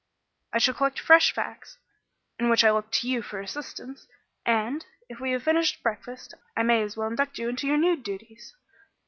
"I 0.51 0.57
shall 0.57 0.73
collect 0.73 0.99
fresh 0.99 1.31
facts, 1.31 1.77
in 2.39 2.49
which 2.49 2.63
I 2.63 2.71
look 2.71 2.89
to 2.91 3.07
you 3.07 3.21
for 3.21 3.39
assistance, 3.39 4.07
and, 4.47 4.83
if 5.09 5.19
we 5.19 5.29
have 5.33 5.43
finished 5.43 5.83
breakfast, 5.83 6.33
I 6.57 6.63
may 6.63 6.81
as 6.81 6.97
well 6.97 7.07
induct 7.09 7.37
you 7.37 7.47
into 7.47 7.67
your 7.67 7.77
new 7.77 7.95
duties." 7.95 8.55